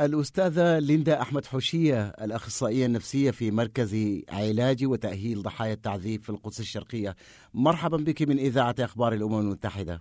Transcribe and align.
الأستاذة 0.00 0.78
ليندا 0.78 1.22
أحمد 1.22 1.46
حوشية 1.46 2.08
الأخصائية 2.08 2.86
النفسية 2.86 3.30
في 3.30 3.50
مركز 3.50 4.22
علاج 4.28 4.84
وتأهيل 4.84 5.42
ضحايا 5.42 5.72
التعذيب 5.72 6.22
في 6.22 6.30
القدس 6.30 6.60
الشرقية. 6.60 7.16
مرحبا 7.54 7.96
بك 7.96 8.22
من 8.22 8.38
إذاعة 8.38 8.74
أخبار 8.80 9.12
الأمم 9.12 9.40
المتحدة. 9.40 10.00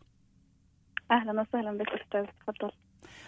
أهلا 1.11 1.41
وسهلا 1.41 1.77
بك 1.77 1.87
أستاذ 1.87 2.25
تفضل. 2.47 2.71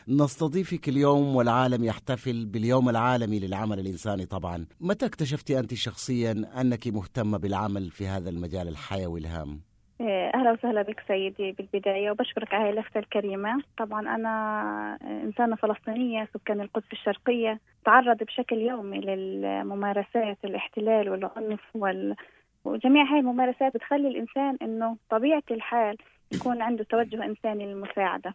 نستضيفك 0.07 0.89
اليوم 0.89 1.35
والعالم 1.35 1.83
يحتفل 1.83 2.45
باليوم 2.45 2.89
العالمي 2.89 3.39
للعمل 3.39 3.79
الإنساني 3.79 4.25
طبعا. 4.25 4.65
متى 4.79 5.05
اكتشفتي 5.05 5.59
أنت 5.59 5.73
شخصيا 5.73 6.61
أنك 6.61 6.87
مهتمة 6.87 7.37
بالعمل 7.37 7.91
في 7.91 8.07
هذا 8.07 8.29
المجال 8.29 8.67
الحيوي 8.67 9.19
الهام؟ 9.19 9.61
إيه، 10.01 10.31
أهلا 10.35 10.51
وسهلا 10.51 10.81
بك 10.81 11.03
سيدي 11.07 11.51
بالبداية 11.51 12.11
وبشكرك 12.11 12.53
على 12.53 12.69
اللفته 12.69 12.99
الكريمة. 12.99 13.61
طبعا 13.77 14.15
أنا 14.15 14.97
إنسانة 15.01 15.55
فلسطينية 15.55 16.27
سكان 16.33 16.61
القدس 16.61 16.91
الشرقية 16.93 17.59
تعرض 17.85 18.23
بشكل 18.23 18.57
يومي 18.57 18.99
للممارسات 18.99 20.37
الاحتلال 20.45 21.09
والعنف 21.09 21.75
وال... 21.75 22.15
وجميع 22.65 23.03
هاي 23.03 23.19
الممارسات 23.19 23.73
بتخلي 23.73 24.07
الإنسان 24.07 24.57
إنه 24.61 24.97
طبيعة 25.09 25.43
الحال 25.51 25.97
يكون 26.33 26.61
عنده 26.61 26.83
توجه 26.83 27.25
إنساني 27.25 27.65
للمساعدة. 27.65 28.33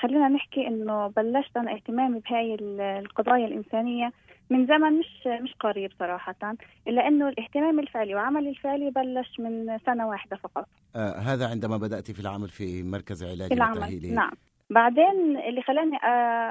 خلينا 0.00 0.28
نحكي 0.28 0.66
إنه 0.66 1.06
بلشت 1.06 1.56
أنا 1.56 1.74
اهتمامي 1.74 2.20
بهاي 2.20 2.56
القضايا 2.80 3.46
الإنسانية 3.46 4.12
من 4.50 4.66
زمن 4.66 4.98
مش 4.98 5.26
مش 5.42 5.54
قريب 5.60 5.90
صراحة 5.98 6.56
إلا 6.88 7.08
إنه 7.08 7.28
الاهتمام 7.28 7.80
الفعلي 7.80 8.14
وعملي 8.14 8.50
الفعلي 8.50 8.90
بلش 8.90 9.40
من 9.40 9.78
سنة 9.86 10.08
واحدة 10.08 10.36
فقط. 10.36 10.68
آه 10.96 11.18
هذا 11.18 11.48
عندما 11.48 11.76
بدأت 11.76 12.10
في 12.10 12.20
العمل 12.20 12.48
في 12.48 12.82
مركز 12.82 13.24
علاج 13.24 13.52
العمل 13.52 13.78
وتأهيل 13.78 14.14
نعم. 14.14 14.32
بعدين 14.70 15.38
اللي 15.38 15.62
خلاني 15.62 15.96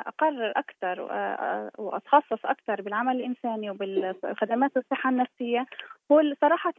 أقرر 0.07 0.53
أكثر 0.55 1.01
وأتخصص 1.77 2.45
أكثر 2.45 2.81
بالعمل 2.81 3.15
الإنساني 3.15 3.69
وبالخدمات 3.69 4.77
الصحه 4.77 5.09
النفسية 5.09 5.65
هو 6.11 6.21
صراحة 6.41 6.73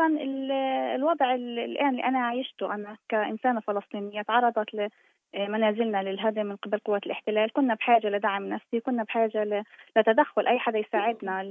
الوضع 0.95 1.35
الآن 1.35 1.89
اللي 1.89 2.05
أنا 2.05 2.19
عايشته 2.19 2.75
أنا 2.75 2.97
كإنسانة 3.09 3.61
فلسطينية 3.61 4.23
تعرضت 4.23 4.91
منازلنا 5.35 6.03
للهدم 6.03 6.47
من 6.47 6.57
قبل 6.57 6.79
قوات 6.79 7.07
الاحتلال. 7.07 7.53
كنا 7.53 7.75
بحاجة 7.75 8.09
لدعم 8.09 8.49
نفسي 8.49 8.81
كنا 8.81 9.03
بحاجة 9.03 9.65
لتدخل 9.97 10.47
أي 10.47 10.59
حدا 10.59 10.79
يساعدنا 10.79 11.45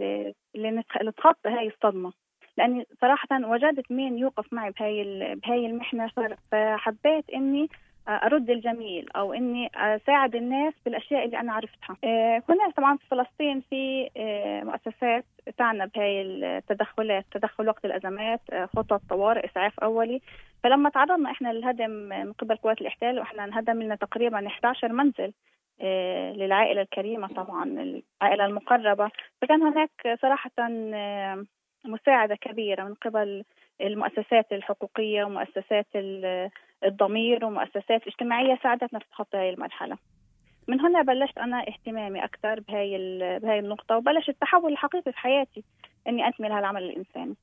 لنتخطى 0.55 1.49
هاي 1.49 1.67
الصدمة. 1.67 2.13
لأني 2.57 2.87
صراحة 3.01 3.27
وجدت 3.43 3.91
مين 3.91 4.17
يوقف 4.17 4.53
معي 4.53 4.71
بهاي 4.71 5.35
بهاي 5.35 5.65
المحنة. 5.65 6.11
فحبيت 6.51 7.29
إني 7.29 7.69
أرد 8.07 8.49
الجميل 8.49 9.09
أو 9.15 9.33
إني 9.33 9.71
أساعد 9.75 10.35
الناس 10.35 10.73
بالأشياء 10.85 11.25
اللي 11.25 11.39
أنا 11.39 11.53
عرفتها. 11.53 11.97
هنا 12.49 12.69
طبعا 12.77 12.97
في 12.97 13.07
فلسطين 13.07 13.61
في 13.69 14.09
مؤسسات 14.63 15.25
تعنى 15.57 15.87
بهاي 15.95 16.21
التدخلات، 16.21 17.25
تدخل 17.31 17.67
وقت 17.67 17.85
الأزمات، 17.85 18.41
خطط 18.75 19.01
طوارئ، 19.09 19.45
إسعاف 19.45 19.79
أولي، 19.79 20.21
فلما 20.63 20.89
تعرضنا 20.89 21.31
إحنا 21.31 21.53
للهدم 21.53 21.89
من 21.89 22.33
قبل 22.33 22.55
قوات 22.55 22.81
الإحتلال 22.81 23.19
وإحنا 23.19 23.43
انهدم 23.43 23.81
لنا 23.81 23.95
تقريبا 23.95 24.47
11 24.47 24.93
منزل 24.93 25.33
للعائلة 26.37 26.81
الكريمة 26.81 27.27
طبعا 27.27 27.63
العائلة 27.63 28.45
المقربة 28.45 29.09
فكان 29.41 29.61
هناك 29.61 30.17
صراحة 30.21 30.51
مساعدة 31.85 32.35
كبيرة 32.35 32.83
من 32.83 32.93
قبل 32.93 33.43
المؤسسات 33.81 34.53
الحقوقية 34.53 35.23
ومؤسسات 35.23 35.87
الضمير 36.85 37.45
ومؤسسات 37.45 38.07
اجتماعية 38.07 38.59
ساعدتنا 38.63 38.99
تتخطى 38.99 39.37
هذه 39.37 39.49
المرحلة. 39.49 39.97
من 40.67 40.81
هنا 40.81 41.01
بلشت 41.01 41.37
أنا 41.37 41.65
اهتمامي 41.67 42.23
أكثر 42.23 42.59
بهاي 42.59 42.89
بهاي 43.39 43.59
النقطة 43.59 43.97
وبلش 43.97 44.29
التحول 44.29 44.71
الحقيقي 44.71 45.11
في 45.11 45.17
حياتي 45.17 45.63
إني 46.07 46.27
اكمل 46.27 46.51
هالعمل 46.51 46.83
الإنساني. 46.83 47.35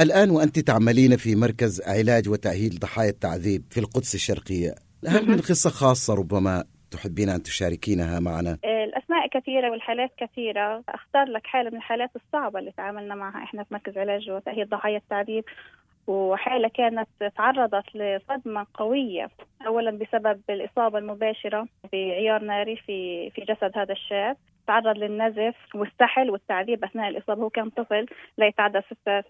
الآن 0.00 0.30
وأنت 0.30 0.58
تعملين 0.58 1.16
في 1.16 1.36
مركز 1.36 1.82
علاج 1.88 2.28
وتأهيل 2.28 2.70
ضحايا 2.70 3.10
التعذيب 3.10 3.62
في 3.70 3.80
القدس 3.80 4.14
الشرقية 4.14 4.74
هل 5.08 5.28
من 5.28 5.36
قصة 5.36 5.70
خاصة 5.70 6.14
ربما 6.14 6.64
تحبين 6.90 7.28
أن 7.28 7.42
تشاركينها 7.42 8.20
معنا؟ 8.20 8.58
الأسماء 8.64 9.28
كثيرة 9.32 9.70
والحالات 9.70 10.10
كثيرة 10.18 10.84
أختار 10.88 11.24
لك 11.24 11.46
حالة 11.46 11.70
من 11.70 11.76
الحالات 11.76 12.10
الصعبة 12.16 12.58
اللي 12.58 12.72
تعاملنا 12.72 13.14
معها 13.14 13.44
إحنا 13.44 13.64
في 13.64 13.74
مركز 13.74 13.98
علاج 13.98 14.30
وتأهيل 14.30 14.68
ضحايا 14.68 14.96
التعذيب 14.96 15.44
وحالة 16.08 16.68
كانت 16.68 17.08
تعرضت 17.36 17.96
لصدمة 17.96 18.66
قوية 18.74 19.28
أولا 19.66 19.90
بسبب 19.90 20.40
الإصابة 20.50 20.98
المباشرة 20.98 21.66
بعيار 21.92 22.42
ناري 22.42 22.76
في 22.76 23.30
في 23.30 23.40
جسد 23.40 23.78
هذا 23.78 23.92
الشاب. 23.92 24.36
تعرض 24.66 24.98
للنزف 24.98 25.54
والسحل 25.74 26.30
والتعذيب 26.30 26.84
أثناء 26.84 27.08
الإصابة. 27.08 27.42
هو 27.42 27.50
كان 27.50 27.70
طفل 27.70 28.06
لا 28.38 28.46
يتعدى 28.46 28.80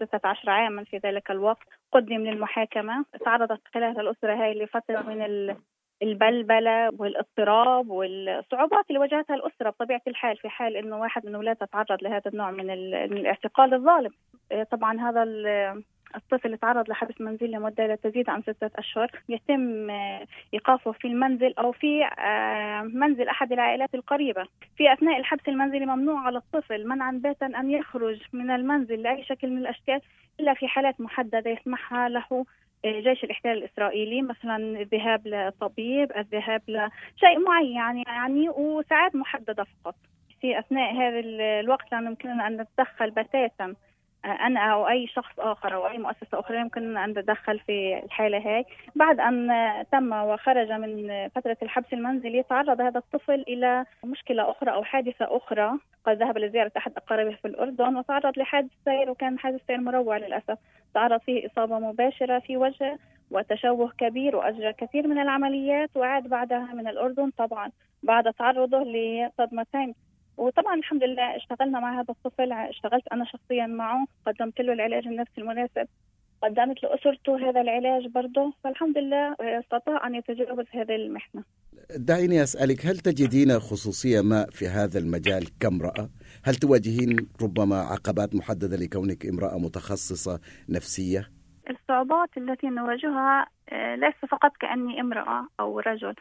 16 0.03 0.49
عاما 0.49 0.83
في 0.83 0.97
ذلك 0.97 1.31
الوقت. 1.31 1.67
قدم 1.91 2.15
للمحاكمة 2.15 3.05
تعرضت 3.25 3.61
خلال 3.73 3.99
الأسرة 3.99 4.33
هاي 4.33 4.53
لفترة 4.53 5.01
من 5.01 5.55
البلبلة 6.01 6.89
والاضطراب 6.99 7.89
والصعوبات 7.89 8.85
اللي 8.89 8.99
واجهتها 8.99 9.35
الأسرة 9.35 9.69
بطبيعة 9.69 10.01
الحال 10.07 10.37
في 10.37 10.49
حال 10.49 10.77
إنه 10.77 10.99
واحد 10.99 11.25
من 11.25 11.35
أولادها 11.35 11.67
تعرض 11.71 12.03
لهذا 12.03 12.31
النوع 12.33 12.51
من 12.51 12.69
الاعتقال 12.71 13.73
الظالم. 13.73 14.11
طبعا 14.71 14.99
هذا 15.09 15.23
الطفل 16.15 16.57
تعرض 16.57 16.89
لحبس 16.89 17.21
منزلي 17.21 17.51
لمدة 17.51 17.87
لا 17.87 17.95
تزيد 17.95 18.29
عن 18.29 18.41
ستة 18.41 18.71
أشهر 18.75 19.11
يتم 19.29 19.89
إيقافه 20.53 20.91
في 20.91 21.07
المنزل 21.07 21.53
أو 21.59 21.71
في 21.71 22.09
منزل 22.93 23.27
أحد 23.27 23.51
العائلات 23.51 23.95
القريبة. 23.95 24.45
في 24.77 24.93
أثناء 24.93 25.19
الحبس 25.19 25.47
المنزلي 25.47 25.85
ممنوع 25.85 26.19
على 26.19 26.37
الطفل 26.37 26.87
منعا 26.87 27.11
باتا 27.11 27.45
أن 27.45 27.71
يخرج 27.71 28.21
من 28.33 28.51
المنزل 28.51 29.01
لأي 29.01 29.23
شكل 29.23 29.49
من 29.49 29.57
الأشكال 29.57 30.01
إلا 30.39 30.53
في 30.53 30.67
حالات 30.67 31.01
محددة 31.01 31.49
يسمحها 31.49 32.09
له 32.09 32.45
جيش 32.85 33.23
الاحتلال 33.23 33.57
الإسرائيلي 33.57 34.21
مثلا 34.21 34.57
الذهاب 34.57 35.27
لطبيب 35.27 36.11
الذهاب 36.17 36.61
لشيء 36.67 37.39
معين 37.47 37.71
يعني 37.75 38.03
يعني 38.07 38.49
وساعات 38.49 39.15
محددة 39.15 39.65
فقط. 39.83 39.95
في 40.41 40.59
أثناء 40.59 40.93
هذا 40.93 41.19
الوقت 41.59 41.91
لا 41.91 41.97
يمكننا 41.97 42.47
أن 42.47 42.61
نتدخل 42.61 43.11
بتاتا 43.11 43.75
أنا 44.25 44.59
أو 44.59 44.87
أي 44.87 45.07
شخص 45.07 45.39
آخر 45.39 45.75
أو 45.75 45.87
أي 45.87 45.97
مؤسسة 45.97 46.39
أخرى 46.39 46.59
يمكن 46.59 46.97
أن 46.97 47.09
نتدخل 47.09 47.59
في 47.59 48.01
الحالة 48.05 48.37
هاي. 48.37 48.65
بعد 48.95 49.19
أن 49.19 49.49
تم 49.91 50.13
وخرج 50.13 50.71
من 50.71 51.27
فترة 51.35 51.57
الحبس 51.61 51.93
المنزلي 51.93 52.43
تعرض 52.43 52.81
هذا 52.81 52.97
الطفل 52.97 53.45
إلى 53.47 53.85
مشكلة 54.05 54.51
أخرى 54.51 54.71
أو 54.71 54.83
حادثة 54.83 55.37
أخرى. 55.37 55.71
قد 56.05 56.17
ذهب 56.17 56.37
لزيارة 56.37 56.71
أحد 56.77 56.91
أقاربه 56.97 57.35
في 57.35 57.45
الأردن 57.45 57.95
وتعرض 57.95 58.39
لحادث 58.39 58.71
سير 58.85 59.09
وكان 59.09 59.39
حادث 59.39 59.61
سير 59.67 59.77
مروع 59.77 60.17
للأسف. 60.17 60.57
تعرض 60.93 61.19
فيه 61.19 61.47
إصابة 61.47 61.79
مباشرة 61.79 62.39
في 62.39 62.57
وجهه 62.57 62.97
وتشوه 63.31 63.91
كبير 63.97 64.35
واجرى 64.35 64.73
كثير 64.73 65.07
من 65.07 65.19
العمليات 65.19 65.89
وعاد 65.95 66.27
بعدها 66.27 66.69
من 66.73 66.87
الأردن 66.87 67.29
طبعا. 67.37 67.71
بعد 68.03 68.33
تعرضه 68.33 68.79
لصدمتين 68.79 69.95
وطبعا 70.39 70.75
الحمد 70.75 71.03
لله 71.03 71.35
اشتغلنا 71.35 71.79
مع 71.79 72.01
هذا 72.01 72.05
الطفل 72.09 72.51
اشتغلت 72.51 73.07
أنا 73.13 73.25
شخصيا 73.25 73.65
معه 73.67 74.07
قدمت 74.27 74.61
له 74.61 74.73
العلاج 74.73 75.07
النفسي 75.07 75.41
المناسب 75.41 75.87
قدمت 76.43 76.83
لأسرته 76.83 77.49
هذا 77.49 77.61
العلاج 77.61 78.07
برضه 78.07 78.53
فالحمد 78.63 78.97
لله 78.97 79.35
استطاع 79.41 80.07
أن 80.07 80.15
يتجاوز 80.15 80.65
هذه 80.73 80.95
المحنة 80.95 81.43
دعيني 81.97 82.43
أسألك 82.43 82.85
هل 82.85 82.97
تجدين 82.97 83.59
خصوصية 83.59 84.21
ما 84.21 84.45
في 84.51 84.67
هذا 84.67 84.99
المجال 84.99 85.43
كامرأة؟ 85.59 86.09
هل 86.45 86.55
تواجهين 86.55 87.17
ربما 87.41 87.75
عقبات 87.75 88.35
محددة 88.35 88.77
لكونك 88.77 89.25
امرأة 89.25 89.57
متخصصة 89.57 90.39
نفسية؟ 90.69 91.39
الصعوبات 91.69 92.29
التي 92.37 92.67
نواجهها 92.67 93.47
ليس 93.95 94.15
فقط 94.31 94.51
كأني 94.59 95.01
امرأة 95.01 95.47
أو 95.59 95.79
رجل 95.79 96.15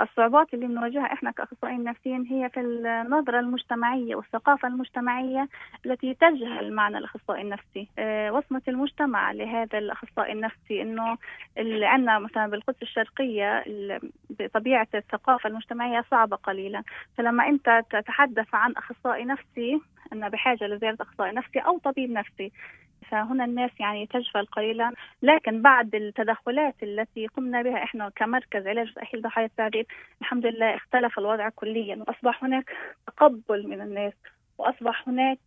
الصعوبات 0.00 0.54
اللي 0.54 0.66
بنواجهها 0.66 1.12
إحنا 1.12 1.30
كأخصائيين 1.30 1.84
نفسيين 1.84 2.26
هي 2.26 2.48
في 2.48 2.60
النظرة 2.60 3.40
المجتمعية 3.40 4.14
والثقافة 4.14 4.68
المجتمعية 4.68 5.48
التي 5.86 6.14
تجهل 6.14 6.72
معنى 6.72 6.98
الأخصائي 6.98 7.42
النفسي، 7.42 7.88
أه 7.98 8.32
وصمة 8.32 8.62
المجتمع 8.68 9.32
لهذا 9.32 9.78
الأخصائي 9.78 10.32
النفسي 10.32 10.82
إنه 10.82 11.18
اللي 11.58 11.86
عندنا 11.86 12.18
مثلا 12.18 12.46
بالقدس 12.46 12.82
الشرقية 12.82 13.64
بطبيعة 14.30 14.88
الثقافة 14.94 15.48
المجتمعية 15.48 16.04
صعبة 16.10 16.36
قليلا، 16.36 16.82
فلما 17.18 17.48
أنت 17.48 17.82
تتحدث 17.90 18.54
عن 18.54 18.72
أخصائي 18.72 19.24
نفسي 19.24 19.80
أن 20.12 20.28
بحاجة 20.28 20.66
لزيارة 20.66 20.96
أخصائي 21.00 21.32
نفسي 21.32 21.58
أو 21.58 21.78
طبيب 21.78 22.10
نفسي 22.10 22.52
فهنا 23.10 23.44
الناس 23.44 23.70
يعني 23.80 24.06
تجفل 24.06 24.46
قليلا. 24.46 24.92
لكن 25.22 25.62
بعد 25.62 25.94
التدخلات 25.94 26.74
التي 26.82 27.26
قمنا 27.26 27.62
بها 27.62 27.82
إحنا 27.82 28.08
كمركز 28.16 28.66
علاج 28.66 28.90
وتاهيل 28.90 29.22
ضحايا 29.22 29.46
التعذيب 29.46 29.86
الحمد 30.20 30.46
لله 30.46 30.74
اختلف 30.74 31.18
الوضع 31.18 31.48
كليا. 31.48 31.96
وأصبح 31.96 32.44
هناك 32.44 32.70
تقبل 33.06 33.68
من 33.68 33.80
الناس. 33.80 34.12
وأصبح 34.58 35.08
هناك 35.08 35.38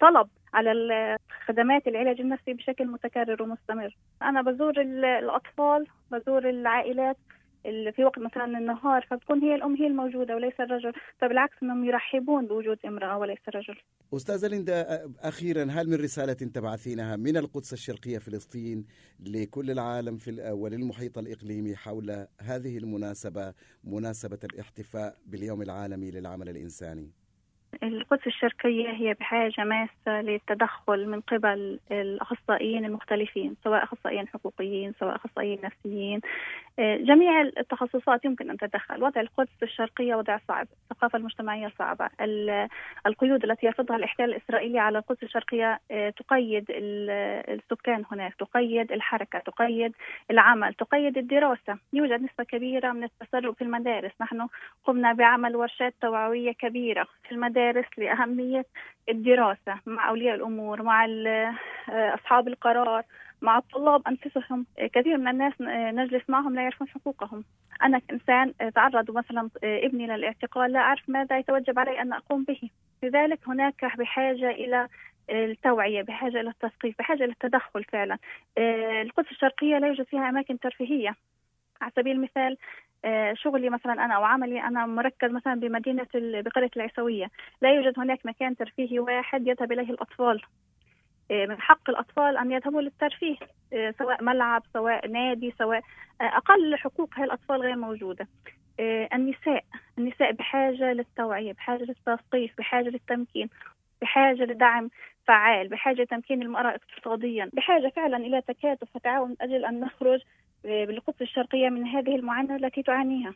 طلب 0.00 0.28
على 0.54 1.16
خدمات 1.46 1.88
العلاج 1.88 2.20
النفسي 2.20 2.52
بشكل 2.54 2.86
متكرر 2.86 3.42
ومستمر. 3.42 3.96
أنا 4.22 4.42
بزور 4.42 4.80
الأطفال 4.80 5.86
بزور 6.10 6.48
العائلات. 6.48 7.16
في 7.96 8.04
وقت 8.04 8.18
مثلا 8.18 8.44
النهار 8.44 9.06
فبتكون 9.10 9.38
هي 9.42 9.54
الأم 9.54 9.74
هي 9.76 9.86
الموجودة 9.86 10.34
وليس 10.34 10.60
الرجل. 10.60 10.92
فبالعكس 11.18 11.54
أنهم 11.62 11.84
يرحبون 11.84 12.46
بوجود 12.46 12.78
امرأة 12.86 13.18
وليس 13.18 13.38
رجل. 13.54 13.76
أستاذة 14.14 14.46
ليندا 14.48 15.10
أخيرا 15.22 15.62
هل 15.70 15.88
من 15.88 15.94
رسالة 15.94 16.32
تبعثينها 16.32 17.16
من 17.16 17.36
القدس 17.36 17.72
الشرقية 17.72 18.18
فلسطين 18.18 18.86
لكل 19.20 19.70
العالم 19.70 20.16
في 20.16 20.50
وللمحيط 20.52 21.18
الإقليمي 21.18 21.76
حول 21.76 22.26
هذه 22.40 22.78
المناسبة 22.78 23.54
مناسبة 23.84 24.38
الاحتفاء 24.44 25.16
باليوم 25.26 25.62
العالمي 25.62 26.10
للعمل 26.10 26.48
الإنساني؟ 26.48 27.21
القدس 27.82 28.26
الشرقية 28.26 28.88
هي 28.90 29.14
بحاجة 29.14 29.64
ماسة 29.64 30.22
للتدخل 30.22 31.08
من 31.08 31.20
قبل 31.20 31.78
الأخصائيين 31.90 32.84
المختلفين 32.84 33.56
سواء 33.64 33.84
أخصائيين 33.84 34.28
حقوقيين 34.28 34.92
سواء 35.00 35.16
أخصائيين 35.16 35.58
نفسيين. 35.64 36.20
آه، 36.78 36.96
جميع 36.96 37.40
التخصصات 37.40 38.24
يمكن 38.24 38.50
أن 38.50 38.56
تتدخل. 38.56 39.02
وضع 39.02 39.20
القدس 39.20 39.62
الشرقية 39.62 40.14
وضع 40.14 40.38
صعب 40.48 40.66
الثقافة 40.82 41.18
المجتمعية 41.18 41.72
صعبة. 41.78 42.08
القيود 43.06 43.44
التي 43.44 43.66
يفرضها 43.66 43.96
الاحتلال 43.96 44.30
الإسرائيلي 44.30 44.78
على 44.78 44.98
القدس 44.98 45.22
الشرقية 45.22 45.80
آه، 45.90 46.10
تقيد 46.10 46.64
السكان 46.68 48.04
هناك 48.12 48.34
تقيد 48.34 48.92
الحركة 48.92 49.38
تقيد 49.38 49.92
العمل 50.30 50.74
تقيد 50.74 51.18
الدراسة. 51.18 51.78
يوجد 51.92 52.22
نسبة 52.22 52.44
كبيرة 52.44 52.92
من 52.92 53.04
التسرب 53.04 53.54
في 53.54 53.62
المدارس. 53.62 54.12
نحن 54.20 54.46
قمنا 54.84 55.12
بعمل 55.12 55.56
ورشات 55.56 55.94
توعوية 56.00 56.52
كبيرة 56.52 57.06
في 57.28 57.32
المدارس. 57.32 57.71
لأهمية 57.98 58.66
الدراسة 59.08 59.78
مع 59.86 60.08
أولياء 60.08 60.34
الأمور 60.34 60.82
مع 60.82 61.04
آه، 61.04 61.54
أصحاب 61.88 62.48
القرار 62.48 63.04
مع 63.42 63.58
الطلاب 63.58 64.02
أنفسهم. 64.08 64.66
كثير 64.94 65.16
من 65.16 65.28
الناس 65.28 65.52
نجلس 65.94 66.22
معهم 66.30 66.54
لا 66.54 66.62
يعرفون 66.62 66.88
حقوقهم. 66.88 67.44
أنا 67.82 67.98
كإنسان 67.98 68.52
تعرض 68.74 69.10
مثلا 69.10 69.48
ابني 69.64 70.06
للاعتقال 70.06 70.72
لا 70.72 70.80
أعرف 70.80 71.08
ماذا 71.08 71.38
يتوجب 71.38 71.78
علي 71.78 72.00
أن 72.00 72.12
أقوم 72.12 72.44
به. 72.44 72.70
لذلك 73.02 73.38
هناك 73.48 73.84
بحاجة 73.98 74.50
إلى 74.50 74.88
التوعية 75.30 76.02
بحاجة 76.02 76.40
إلى 76.40 76.50
التثقيف 76.50 76.98
بحاجة 76.98 77.24
إلى 77.24 77.32
التدخل 77.32 77.84
فعلا. 77.84 78.18
القدس 79.02 79.30
الشرقية 79.30 79.78
لا 79.78 79.86
يوجد 79.86 80.04
فيها 80.04 80.28
أماكن 80.28 80.58
ترفيهية. 80.58 81.14
على 81.82 81.92
سبيل 81.96 82.16
المثال 82.16 82.56
شغلي 83.32 83.70
مثلا 83.70 83.92
أنا 83.92 84.14
أو 84.14 84.24
عملي 84.24 84.60
أنا 84.60 84.86
مركز 84.86 85.30
مثلا 85.30 85.54
بمدينة 85.60 86.06
بقرية 86.14 86.70
العيسوية. 86.76 87.30
لا 87.62 87.74
يوجد 87.74 87.98
هناك 87.98 88.26
مكان 88.26 88.56
ترفيهي 88.56 88.98
واحد 88.98 89.46
يذهب 89.46 89.72
إليه 89.72 89.90
الأطفال. 89.90 90.42
آه، 91.32 91.46
من 91.46 91.60
حق 91.60 91.90
الأطفال 91.90 92.36
أن 92.36 92.52
يذهبوا 92.52 92.80
للترفيه 92.82 93.36
آه، 93.72 93.94
سواء 93.98 94.24
ملعب 94.24 94.62
سواء 94.72 95.08
نادي 95.08 95.54
سواء 95.58 95.82
آه، 96.20 96.24
أقل 96.24 96.76
حقوق 96.76 97.10
هاي 97.16 97.24
الأطفال 97.24 97.60
غير 97.60 97.76
موجودة. 97.76 98.28
النساء 99.14 99.64
النساء 99.98 100.32
بحاجة 100.32 100.92
للتوعية 100.92 101.52
بحاجة 101.52 101.82
للتثقيف 101.82 102.52
بحاجة 102.58 102.88
للتمكين 102.88 103.48
بحاجة 104.02 104.42
لدعم 104.42 104.90
فعال 105.26 105.68
بحاجة 105.68 106.02
لتمكين 106.02 106.42
المرأة 106.42 106.74
اقتصاديا 106.74 107.50
بحاجة 107.52 107.92
فعلا 107.96 108.16
إلى 108.16 108.40
تكاتف 108.40 108.96
وتعاون 108.96 109.28
من 109.28 109.36
أجل 109.40 109.64
أن 109.64 109.80
نخرج 109.80 110.20
بالقدس 110.64 111.22
الشرقية 111.22 111.68
من 111.68 111.86
هذه 111.86 112.16
المعاناة 112.16 112.56
التي 112.56 112.82
تعانيها. 112.82 113.34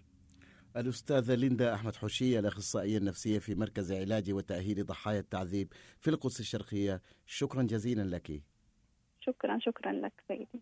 الأستاذة 0.76 1.34
ليندا 1.34 1.74
أحمد 1.74 1.96
حوشية 1.96 2.38
الأخصائية 2.38 2.98
النفسية 2.98 3.38
في 3.38 3.54
مركز 3.54 3.92
علاج 3.92 4.32
وتأهيل 4.32 4.86
ضحايا 4.86 5.20
التعذيب 5.20 5.72
في 6.00 6.10
القدس 6.10 6.40
الشرقية. 6.40 7.02
شكرا 7.26 7.62
جزيلا 7.62 8.16
لك. 8.16 8.42
شكرا 9.20 9.58
شكرا 9.58 9.92
لك 9.92 10.12
سيدي. 10.28 10.60